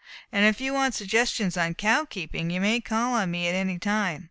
[0.31, 3.53] And if you want any suggestions on cow keeping, you may call on me at
[3.53, 4.19] any time.